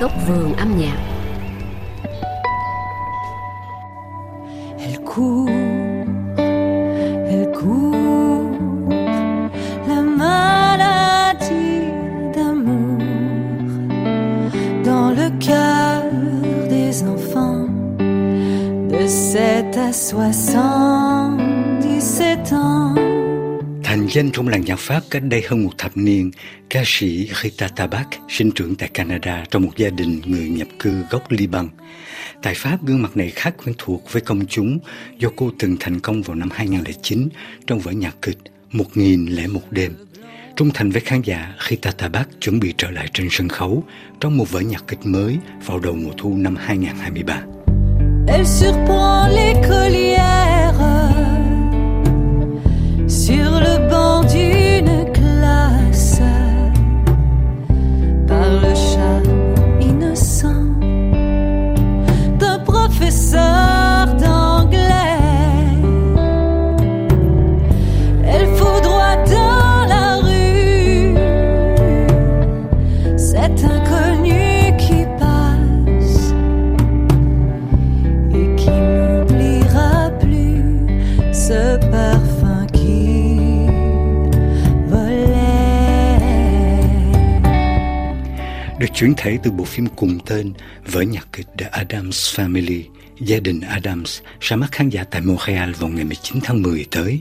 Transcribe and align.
góc 0.00 0.12
vườn 0.26 0.54
âm 0.56 0.80
nhạc 0.80 0.98
Elle 4.78 5.00
court, 5.04 5.50
elle 7.28 7.52
court, 7.52 8.50
la 9.88 10.02
maladie 10.02 11.90
d'amour 12.34 12.98
dans 14.84 15.10
le 15.10 15.30
cœur 15.38 16.02
des 16.70 17.02
enfants 17.02 17.66
de 18.88 19.06
7 19.06 19.76
à 19.76 19.92
77 19.92 20.56
ans. 20.56 20.99
Thành 23.90 24.06
danh 24.10 24.30
trong 24.30 24.48
làng 24.48 24.64
nhạc 24.64 24.78
Pháp 24.78 25.00
cách 25.10 25.22
đây 25.22 25.42
hơn 25.48 25.64
một 25.64 25.70
thập 25.78 25.96
niên, 25.96 26.30
ca 26.70 26.82
sĩ 26.86 27.30
Rita 27.42 27.68
Tabak 27.68 28.08
sinh 28.28 28.50
trưởng 28.50 28.74
tại 28.74 28.88
Canada 28.88 29.44
trong 29.50 29.62
một 29.62 29.70
gia 29.76 29.90
đình 29.90 30.20
người 30.26 30.48
nhập 30.48 30.68
cư 30.78 30.92
gốc 31.10 31.22
Liban. 31.28 31.68
Tại 32.42 32.54
Pháp, 32.54 32.82
gương 32.82 33.02
mặt 33.02 33.16
này 33.16 33.30
khá 33.30 33.50
quen 33.50 33.74
thuộc 33.78 34.12
với 34.12 34.22
công 34.22 34.46
chúng 34.46 34.78
do 35.18 35.28
cô 35.36 35.50
từng 35.58 35.76
thành 35.80 36.00
công 36.00 36.22
vào 36.22 36.34
năm 36.34 36.48
2009 36.52 37.28
trong 37.66 37.78
vở 37.78 37.92
nhạc 37.92 38.16
kịch 38.22 38.38
Một 38.72 38.96
nghìn 38.96 39.26
lẻ 39.26 39.46
một 39.46 39.62
đêm. 39.70 39.92
Trung 40.56 40.70
thành 40.74 40.90
với 40.90 41.00
khán 41.00 41.22
giả, 41.22 41.54
Rita 41.68 41.90
Tabak 41.90 42.28
chuẩn 42.40 42.60
bị 42.60 42.74
trở 42.78 42.90
lại 42.90 43.08
trên 43.12 43.28
sân 43.30 43.48
khấu 43.48 43.84
trong 44.20 44.36
một 44.36 44.50
vở 44.50 44.60
nhạc 44.60 44.84
kịch 44.88 45.06
mới 45.06 45.36
vào 45.66 45.78
đầu 45.78 45.94
mùa 45.94 46.12
thu 46.18 46.36
năm 46.36 46.56
2023. 46.56 47.42
Elle 48.28 48.44
surprend 48.44 49.34
l'écolière 49.34 50.60
sur 53.10 53.60
le 53.60 53.79
chuyển 89.00 89.14
thể 89.16 89.38
từ 89.42 89.50
bộ 89.50 89.64
phim 89.64 89.86
cùng 89.96 90.18
tên 90.26 90.52
vở 90.84 91.00
nhạc 91.00 91.28
kịch 91.32 91.46
The 91.58 91.66
Adams 91.66 92.40
Family 92.40 92.82
Gia 93.20 93.40
đình 93.40 93.60
Adams 93.60 94.20
ra 94.40 94.56
mắt 94.56 94.72
khán 94.72 94.88
giả 94.88 95.04
tại 95.04 95.20
Montreal 95.20 95.72
vào 95.72 95.90
ngày 95.90 96.04
19 96.04 96.38
tháng 96.44 96.62
10 96.62 96.86
tới. 96.90 97.20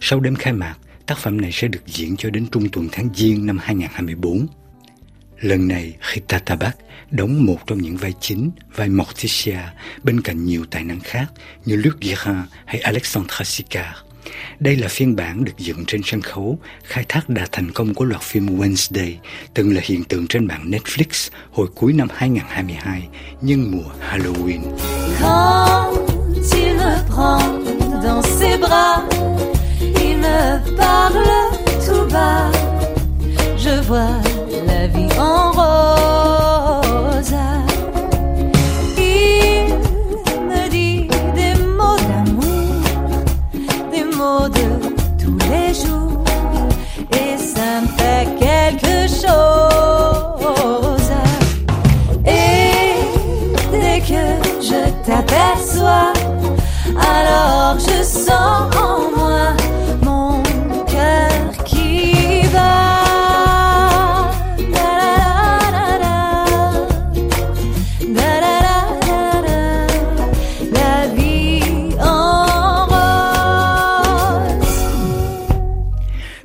Sau 0.00 0.20
đêm 0.20 0.34
khai 0.34 0.52
mạc, 0.52 0.74
tác 1.06 1.18
phẩm 1.18 1.40
này 1.40 1.52
sẽ 1.52 1.68
được 1.68 1.86
diễn 1.86 2.16
cho 2.16 2.30
đến 2.30 2.46
trung 2.52 2.68
tuần 2.68 2.88
tháng 2.92 3.08
Giêng 3.14 3.46
năm 3.46 3.58
2024. 3.62 4.46
Lần 5.40 5.68
này, 5.68 5.94
Rita 6.14 6.38
Tabak 6.38 6.76
đóng 7.10 7.46
một 7.46 7.66
trong 7.66 7.78
những 7.78 7.96
vai 7.96 8.12
chính, 8.20 8.50
vai 8.74 8.88
Morticia, 8.88 9.60
bên 10.02 10.20
cạnh 10.20 10.44
nhiều 10.44 10.64
tài 10.70 10.84
năng 10.84 11.00
khác 11.00 11.26
như 11.64 11.76
Luc 11.76 12.00
Guérin 12.00 12.42
hay 12.64 12.80
Alexandra 12.80 13.44
Sicard. 13.44 13.98
Đây 14.60 14.76
là 14.76 14.88
phiên 14.88 15.16
bản 15.16 15.44
được 15.44 15.58
dựng 15.58 15.84
trên 15.86 16.00
sân 16.04 16.20
khấu, 16.20 16.58
khai 16.82 17.04
thác 17.08 17.28
đà 17.28 17.46
thành 17.52 17.70
công 17.72 17.94
của 17.94 18.04
loạt 18.04 18.22
phim 18.22 18.46
Wednesday, 18.58 19.12
từng 19.54 19.74
là 19.74 19.80
hiện 19.84 20.04
tượng 20.04 20.26
trên 20.26 20.46
mạng 20.46 20.70
Netflix 20.70 21.30
hồi 21.52 21.66
cuối 21.74 21.92
năm 21.92 22.08
2022, 22.14 23.08
nhân 23.40 23.70
mùa 23.70 23.90
Halloween. 24.10 24.60
Quand 25.20 25.94
il 26.52 26.76
me 26.76 26.96
prend 27.08 27.42
dans 28.04 28.22
ses 28.22 28.60
bras, 28.60 29.00
il 29.80 30.16
me 30.16 30.58
parle 30.78 31.24
tout 31.86 32.12
bas. 32.12 32.52
Je 33.58 33.80
vois 33.88 34.22
la 34.66 34.86
vie 34.86 35.18
en 35.18 35.33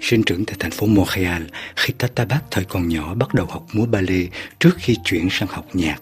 Sinh 0.09 0.23
trưởng 0.23 0.45
tại 0.45 0.55
thành 0.59 0.71
phố 0.71 0.87
Montreal, 0.87 1.43
Rita 1.85 2.07
Tabac 2.07 2.43
thời 2.51 2.63
còn 2.65 2.87
nhỏ 2.87 3.13
bắt 3.13 3.33
đầu 3.33 3.45
học 3.45 3.67
múa 3.73 3.85
ballet 3.85 4.29
trước 4.59 4.75
khi 4.77 4.95
chuyển 5.03 5.27
sang 5.31 5.49
học 5.49 5.65
nhạc. 5.73 6.01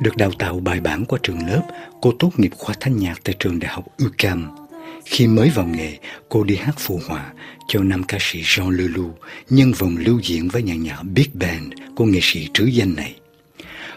Được 0.00 0.16
đào 0.16 0.30
tạo 0.38 0.60
bài 0.60 0.80
bản 0.80 1.04
qua 1.04 1.18
trường 1.22 1.46
lớp, 1.46 1.62
cô 2.02 2.12
tốt 2.18 2.30
nghiệp 2.36 2.50
khoa 2.58 2.74
thanh 2.80 2.96
nhạc 2.96 3.20
tại 3.24 3.34
trường 3.38 3.58
đại 3.58 3.72
học 3.72 3.84
UQAM. 3.98 4.56
Khi 5.04 5.26
mới 5.26 5.50
vào 5.54 5.66
nghề, 5.66 5.98
cô 6.28 6.44
đi 6.44 6.56
hát 6.56 6.74
phụ 6.78 7.00
họa 7.06 7.32
cho 7.68 7.82
nam 7.82 8.02
ca 8.02 8.18
sĩ 8.20 8.42
Jean 8.42 8.70
Leloup, 8.70 9.18
nhân 9.50 9.72
vòng 9.72 9.96
lưu 9.98 10.20
diễn 10.22 10.48
với 10.48 10.62
nhạc 10.62 10.74
nhạc 10.74 11.02
Big 11.02 11.28
Band 11.34 11.72
của 11.96 12.04
nghệ 12.04 12.20
sĩ 12.22 12.48
trứ 12.54 12.64
danh 12.64 12.94
này. 12.96 13.14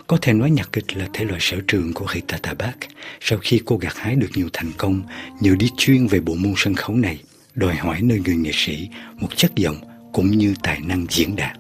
Có 0.07 0.17
thể 0.22 0.34
nói 0.34 0.52
nhạc 0.52 0.69
kịch 0.72 0.97
là 0.97 1.07
thể 1.13 1.25
loại 1.25 1.40
sở 1.41 1.57
trường 1.67 1.94
của 1.94 2.06
Rita 2.13 2.38
Tabak 2.38 2.78
sau 3.22 3.40
khi 3.41 3.62
cô 3.66 3.78
gặt 3.78 3.94
hái 3.96 4.16
được 4.16 4.29
nhiều 4.35 4.50
thành 4.53 4.72
công 4.78 5.02
nhờ 5.40 5.56
đi 5.59 5.69
chuyên 5.78 6.07
về 6.07 6.19
bộ 6.19 6.35
môn 6.35 6.53
sân 6.57 6.75
khấu 6.75 6.96
này, 6.96 7.19
đòi 7.56 7.76
hỏi 7.76 8.02
nơi 8.02 8.22
người 8.26 8.36
nghệ 8.36 8.52
sĩ 8.54 8.90
một 9.20 9.28
chất 9.36 9.56
giọng 9.56 9.76
cũng 10.14 10.32
như 10.32 10.54
tài 10.64 10.80
năng 10.80 11.06
diễn 11.10 11.36
đạt. 11.36 11.58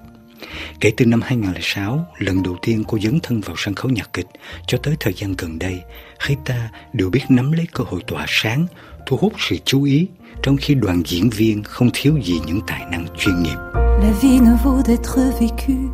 Kể 0.79 0.91
từ 0.97 1.05
năm 1.05 1.21
2006, 1.21 2.05
lần 2.17 2.43
đầu 2.43 2.57
tiên 2.61 2.83
cô 2.87 2.99
dấn 2.99 3.19
thân 3.23 3.41
vào 3.41 3.55
sân 3.57 3.75
khấu 3.75 3.91
nhạc 3.91 4.13
kịch, 4.13 4.27
cho 4.67 4.77
tới 4.83 4.95
thời 4.99 5.13
gian 5.13 5.35
gần 5.37 5.59
đây, 5.59 5.81
Rita 6.27 6.69
đều 6.93 7.09
biết 7.09 7.21
nắm 7.29 7.51
lấy 7.51 7.67
cơ 7.73 7.83
hội 7.87 8.01
tỏa 8.07 8.25
sáng, 8.27 8.67
thu 9.05 9.17
hút 9.17 9.33
sự 9.39 9.57
chú 9.65 9.83
ý, 9.83 10.07
trong 10.43 10.57
khi 10.57 10.73
đoàn 10.75 11.01
diễn 11.05 11.29
viên 11.29 11.63
không 11.63 11.89
thiếu 11.93 12.17
gì 12.23 12.39
những 12.45 12.61
tài 12.67 12.85
năng 12.91 13.05
chuyên 13.17 13.43
nghiệp. 13.43 13.57
La 14.01 14.11
vie 14.21 14.39
ne 14.39 14.57
vaut 14.63 14.87
d'être 14.87 15.17
vécue 15.39 15.89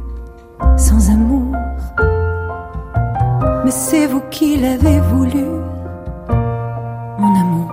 sans 0.78 1.10
amour. 1.10 1.52
Mais 3.64 3.72
c'est 3.72 4.08
vous 4.08 4.24
qui 4.32 4.58
l'avez 4.58 5.00
voulu, 5.12 5.46
mon 7.20 7.36
amour. 7.36 7.72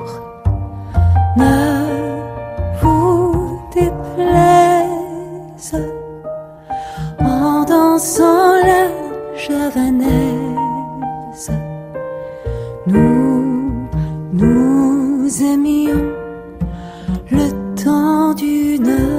Une 18.78 19.18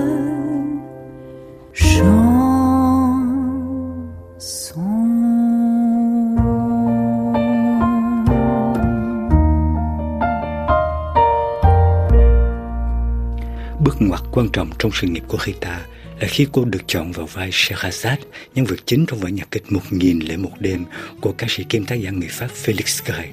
Bước 13.80 14.01
ngoặt 14.01 14.22
quan 14.31 14.50
trọng 14.54 14.69
trong 14.80 14.92
sự 14.94 15.07
nghiệp 15.07 15.24
của 15.28 15.38
Rita 15.45 15.86
là 16.19 16.28
khi 16.28 16.48
cô 16.51 16.66
được 16.66 16.81
chọn 16.88 17.12
vào 17.12 17.25
vai 17.25 17.50
Sherazade, 17.50 18.16
nhân 18.56 18.66
vật 18.66 18.80
chính 18.86 19.06
trong 19.06 19.19
vở 19.19 19.30
nhạc 19.30 19.51
kịch 19.51 19.63
Một 19.69 19.81
nghìn 19.92 20.19
lễ 20.19 20.38
một 20.38 20.51
đêm 20.60 20.86
của 21.22 21.31
ca 21.31 21.48
sĩ 21.50 21.63
kiêm 21.63 21.86
tác 21.86 21.95
giả 21.95 22.12
người 22.12 22.30
Pháp 22.31 22.48
Felix 22.66 23.01
Gray. 23.06 23.30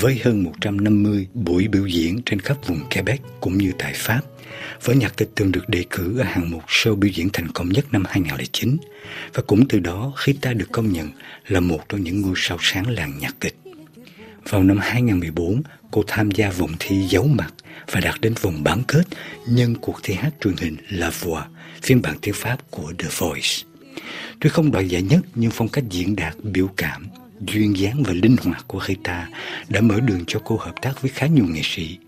Với 0.00 0.20
hơn 0.24 0.44
150 0.44 1.26
buổi 1.34 1.68
biểu 1.68 1.86
diễn 1.86 2.22
trên 2.26 2.40
khắp 2.40 2.56
vùng 2.66 2.80
Quebec 2.94 3.20
cũng 3.40 3.58
như 3.58 3.72
tại 3.78 3.92
Pháp, 3.96 4.20
vở 4.84 4.94
nhạc 4.94 5.16
kịch 5.16 5.30
từng 5.34 5.52
được 5.52 5.68
đề 5.68 5.84
cử 5.90 6.18
ở 6.18 6.24
hạng 6.24 6.50
mục 6.50 6.66
show 6.66 6.94
biểu 6.94 7.10
diễn 7.14 7.28
thành 7.32 7.48
công 7.48 7.68
nhất 7.68 7.86
năm 7.92 8.04
2009 8.08 8.76
và 9.34 9.42
cũng 9.46 9.68
từ 9.68 9.78
đó 9.78 10.12
Rita 10.26 10.52
được 10.52 10.68
công 10.72 10.92
nhận 10.92 11.10
là 11.48 11.60
một 11.60 11.88
trong 11.88 12.02
những 12.02 12.20
ngôi 12.20 12.34
sao 12.36 12.58
sáng 12.60 12.90
làng 12.90 13.18
nhạc 13.18 13.34
kịch. 13.40 13.56
Vào 14.48 14.62
năm 14.62 14.78
2014, 14.78 15.62
cô 15.90 16.04
tham 16.06 16.30
gia 16.30 16.50
vòng 16.50 16.72
thi 16.78 17.06
giấu 17.08 17.26
mặt 17.26 17.54
và 17.90 18.00
đạt 18.00 18.20
đến 18.20 18.34
vòng 18.40 18.64
bán 18.64 18.82
kết 18.88 19.04
nhân 19.48 19.74
cuộc 19.80 20.00
thi 20.02 20.14
hát 20.14 20.30
truyền 20.40 20.54
hình 20.56 20.76
La 20.88 21.10
Voix, 21.20 21.44
phiên 21.82 22.02
bản 22.02 22.16
tiếng 22.22 22.34
Pháp 22.34 22.70
của 22.70 22.92
The 22.98 23.08
Voice. 23.18 23.48
Tuy 24.40 24.50
không 24.50 24.72
đoạt 24.72 24.88
giải 24.88 25.02
nhất 25.02 25.20
nhưng 25.34 25.50
phong 25.50 25.68
cách 25.68 25.84
diễn 25.90 26.16
đạt, 26.16 26.34
biểu 26.42 26.68
cảm, 26.76 27.06
duyên 27.40 27.78
dáng 27.78 28.02
và 28.02 28.12
linh 28.12 28.36
hoạt 28.44 28.64
của 28.68 28.80
Rita 28.88 29.28
đã 29.68 29.80
mở 29.80 30.00
đường 30.00 30.24
cho 30.26 30.40
cô 30.44 30.56
hợp 30.56 30.74
tác 30.82 31.02
với 31.02 31.10
khá 31.10 31.26
nhiều 31.26 31.46
nghệ 31.48 31.60
sĩ. 31.64 31.98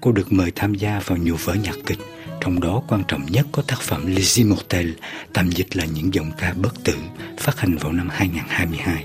Cô 0.00 0.12
được 0.12 0.32
mời 0.32 0.52
tham 0.54 0.74
gia 0.74 1.00
vào 1.06 1.18
nhiều 1.18 1.36
vở 1.44 1.54
nhạc 1.54 1.76
kịch, 1.86 1.98
trong 2.40 2.60
đó 2.60 2.82
quan 2.88 3.02
trọng 3.08 3.26
nhất 3.26 3.46
có 3.52 3.62
tác 3.62 3.80
phẩm 3.80 4.06
Les 4.06 4.38
Immortels, 4.38 4.90
tạm 5.32 5.50
dịch 5.50 5.76
là 5.76 5.84
những 5.84 6.14
giọng 6.14 6.30
ca 6.38 6.54
bất 6.54 6.84
tử, 6.84 6.94
phát 7.38 7.60
hành 7.60 7.76
vào 7.76 7.92
năm 7.92 8.08
2022. 8.12 9.04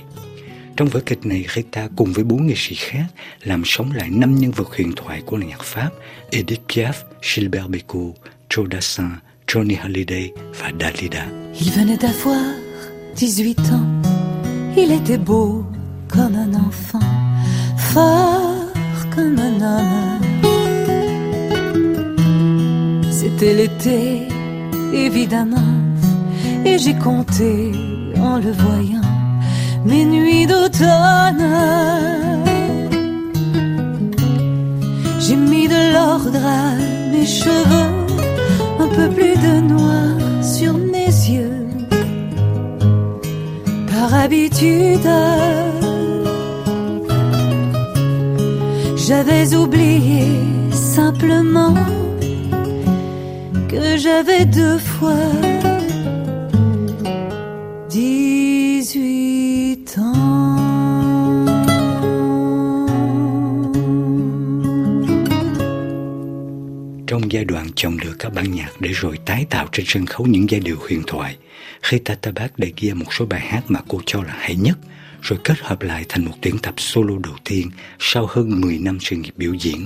Trong 0.77 0.87
vở 0.87 0.99
kịch 1.05 1.25
này, 1.25 1.45
Rita 1.55 1.87
cùng 1.95 2.13
với 2.13 2.23
bốn 2.23 2.47
nghệ 2.47 2.53
sĩ 2.57 2.75
khác 2.75 3.05
làm 3.43 3.61
sống 3.65 3.91
lại 3.91 4.09
năm 4.09 4.35
nhân 4.35 4.51
vật 4.51 4.67
huyền 4.77 4.93
thoại 4.95 5.21
của 5.25 5.37
nhạc 5.37 5.63
Pháp 5.63 5.89
Edith 6.31 6.61
Piaf, 6.67 6.93
Gilbert 7.21 7.67
Bécaud, 7.67 8.15
Joe 8.49 8.67
Dassin, 8.71 9.09
Johnny 9.47 9.75
Hallyday 9.77 10.31
và 10.59 10.71
Dalida. 10.79 11.27
Il 11.59 11.71
venait 11.75 12.01
d'avoir 12.01 12.55
18 13.15 13.55
ans, 13.71 13.85
il 14.75 14.91
était 14.91 15.17
beau 15.25 15.63
comme 16.09 16.35
un 16.35 16.53
enfant, 16.53 17.01
fort 17.93 18.46
C'était 23.39 23.53
l'été, 23.53 24.27
évidemment, 24.91 25.75
et 26.65 26.79
j'ai 26.79 26.95
compté 26.95 27.71
en 28.19 28.37
le 28.37 28.51
voyant 28.51 29.11
mes 29.85 30.05
nuits 30.05 30.47
d'automne. 30.47 31.47
J'ai 35.19 35.35
mis 35.35 35.67
de 35.67 35.93
l'ordre 35.93 36.43
à 36.43 36.73
mes 37.11 37.27
cheveux, 37.27 37.93
un 38.79 38.87
peu 38.87 39.07
plus 39.09 39.35
de 39.35 39.61
noir 39.67 40.15
sur 40.41 40.73
mes 40.73 41.05
yeux. 41.05 41.67
Par 43.91 44.15
habitude, 44.15 45.11
j'avais 48.95 49.53
oublié 49.53 50.25
simplement 50.71 51.75
j'avais 54.07 54.45
deux 54.45 54.77
fois 54.77 55.15
18 57.91 59.87
Trong 67.07 67.31
giai 67.31 67.45
đoạn 67.45 67.67
chọn 67.75 67.97
lựa 68.03 68.13
các 68.19 68.33
bản 68.33 68.51
nhạc 68.51 68.69
để 68.79 68.89
rồi 68.93 69.17
tái 69.25 69.45
tạo 69.49 69.67
trên 69.71 69.85
sân 69.89 70.05
khấu 70.05 70.27
những 70.27 70.49
giai 70.49 70.59
điệu 70.59 70.77
huyền 70.79 71.01
thoại, 71.07 71.37
khi 71.81 71.99
Tatabat 71.99 72.59
đã 72.59 72.67
ghi 72.77 72.93
một 72.93 73.13
số 73.13 73.25
bài 73.25 73.39
hát 73.39 73.61
mà 73.67 73.79
cô 73.87 74.01
cho 74.05 74.23
là 74.23 74.35
hay 74.39 74.55
nhất, 74.55 74.77
rồi 75.21 75.39
kết 75.43 75.59
hợp 75.59 75.81
lại 75.81 76.05
thành 76.09 76.25
một 76.25 76.33
tuyển 76.41 76.57
tập 76.57 76.73
solo 76.77 77.13
đầu 77.23 77.35
tiên 77.45 77.69
sau 77.99 78.27
hơn 78.29 78.61
10 78.61 78.79
năm 78.79 78.97
sự 79.01 79.15
nghiệp 79.15 79.33
biểu 79.37 79.53
diễn. 79.53 79.85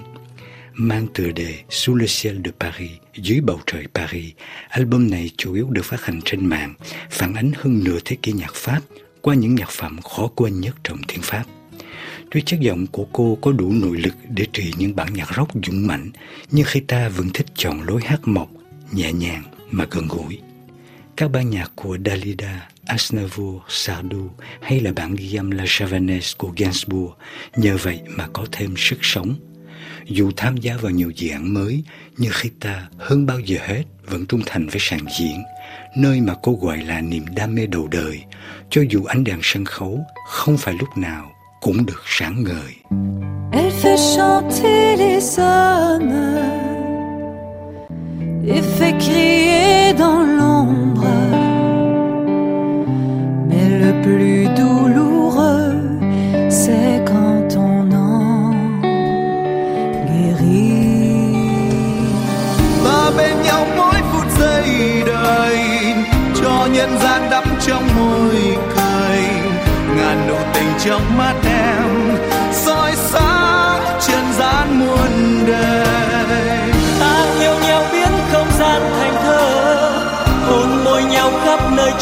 Mang 0.74 1.08
tựa 1.14 1.32
đề 1.32 1.56
Sous 1.70 2.00
le 2.00 2.06
ciel 2.08 2.42
de 2.46 2.52
Paris, 2.60 2.92
dưới 3.16 3.42
bầu 3.42 3.60
trời 3.66 3.88
Paris, 3.94 4.34
album 4.70 5.10
này 5.10 5.30
chủ 5.38 5.54
yếu 5.54 5.68
được 5.70 5.86
phát 5.86 6.06
hành 6.06 6.20
trên 6.26 6.46
mạng, 6.46 6.74
phản 7.10 7.34
ánh 7.34 7.52
hơn 7.56 7.84
nửa 7.84 8.00
thế 8.06 8.18
kỷ 8.22 8.32
nhạc 8.32 8.56
Pháp 8.56 8.82
qua 9.22 9.36
những 9.36 9.56
nhạc 9.56 9.70
phẩm 9.70 10.02
khó 10.02 10.28
quên 10.28 10.62
nhất 10.62 10.76
trong 10.84 10.98
tiếng 11.08 11.22
Pháp. 11.22 11.44
Tuy 12.32 12.42
chất 12.42 12.60
giọng 12.60 12.88
của 12.88 13.06
cô 13.14 13.38
có 13.42 13.52
đủ 13.52 13.74
nội 13.74 13.98
lực 13.98 14.14
để 14.30 14.46
trị 14.54 14.74
những 14.78 14.96
bản 14.96 15.14
nhạc 15.14 15.36
rock 15.36 15.52
dũng 15.66 15.88
mạnh, 15.88 16.12
nhưng 16.52 16.66
khi 16.66 16.80
ta 16.80 17.10
vẫn 17.10 17.30
thích 17.34 17.48
chọn 17.56 17.82
lối 17.82 18.02
hát 18.06 18.28
mộc, 18.28 18.50
nhẹ 18.92 19.14
nhàng 19.14 19.44
mà 19.72 19.86
gần 19.92 20.08
gũi. 20.08 20.40
Các 21.16 21.32
ban 21.32 21.50
nhạc 21.50 21.72
của 21.76 21.98
Dalida, 22.06 22.70
Aznavour, 22.86 23.60
Sardou 23.70 24.32
hay 24.62 24.80
là 24.80 24.92
bản 24.96 25.16
ghi 25.16 25.36
âm 25.36 25.52
La 25.52 25.64
Javanaise 25.64 26.34
của 26.38 26.54
Gainsbourg 26.58 27.12
nhờ 27.56 27.78
vậy 27.82 28.00
mà 28.08 28.28
có 28.34 28.46
thêm 28.52 28.74
sức 28.78 28.98
sống. 29.02 29.36
Dù 30.06 30.31
tham 30.38 30.57
gia 30.57 30.78
vào 30.78 30.92
nhiều 30.92 31.12
dự 31.16 31.30
án 31.30 31.54
mới, 31.54 31.83
nhưng 32.18 32.31
khi 32.33 32.50
ta 32.60 32.88
hơn 32.98 33.25
bao 33.25 33.39
giờ 33.39 33.57
hết 33.62 33.83
vẫn 34.06 34.25
trung 34.25 34.42
thành 34.45 34.68
với 34.68 34.80
sàn 34.80 35.00
diễn, 35.19 35.44
nơi 35.98 36.22
mà 36.22 36.33
cô 36.44 36.60
gọi 36.62 36.78
là 36.78 37.01
niềm 37.01 37.25
đam 37.36 37.56
mê 37.56 37.66
đầu 37.66 37.88
đời, 37.88 38.24
cho 38.69 38.81
dù 38.89 39.04
ánh 39.04 39.24
đèn 39.24 39.39
sân 39.44 39.66
khấu 39.66 40.06
không 40.28 40.57
phải 40.57 40.74
lúc 40.80 40.89
nào 40.98 41.31
cũng 41.62 41.86
được 41.86 42.01
sáng 42.06 42.44
ngời. 42.44 42.75
Elle 43.54 43.69
fait 43.69 43.98
chanter 43.98 44.98
les 44.98 45.39
hommes 45.39 46.62
et 48.48 48.62
fait 48.62 48.94
crier 49.00 49.94
dans 50.00 50.22
l'ombre. 50.38 51.07
Mais 53.50 53.69
le 53.80 53.92
plus 54.04 54.41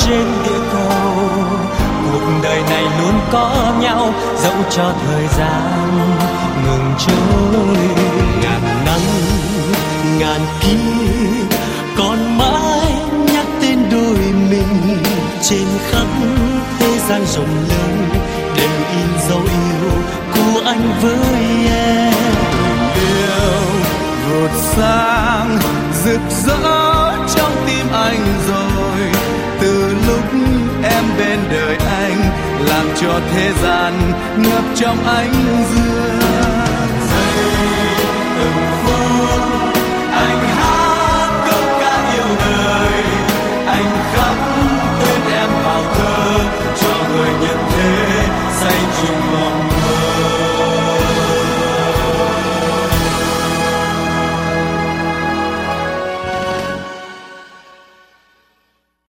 trên 0.06 0.26
địa 0.44 0.60
cầu. 0.74 1.30
Cuộc 2.12 2.32
đời 2.44 2.62
này 2.70 2.84
luôn 2.84 3.20
có 3.32 3.74
nhau, 3.82 4.14
dẫu 4.44 4.56
cho 4.70 4.94
thời 5.06 5.28
gian 5.28 6.10
ngừng 6.66 6.94
trôi. 7.00 7.78
Ngàn 8.42 8.62
năm, 8.86 9.02
ngàn 10.20 10.42
kiếp 10.62 11.60
còn 11.98 12.38
mãi 12.38 12.92
nhắc 13.34 13.46
tên 13.62 13.80
đôi 13.92 14.18
mình. 14.50 15.04
Trên 15.42 15.68
khắp 15.92 16.08
thế 16.80 17.00
gian 17.10 17.22
rộng 17.26 17.66
lớn, 17.70 18.10
đều 18.58 18.70
in 18.92 19.30
dấu 19.30 19.42
yêu 19.42 19.92
của 20.34 20.62
anh 20.66 20.92
với 21.02 21.18
em. 21.76 22.14
Yêu 22.96 23.62
vụt 24.30 24.52
sáng 24.76 25.58
rực 26.04 26.22
rỡ. 26.46 26.79
Cho 33.02 33.20
thế 33.32 33.54
gian 33.64 33.94
ngập 34.38 34.64
trong 34.76 35.06
ánh 35.06 35.34
dương. 35.76 36.49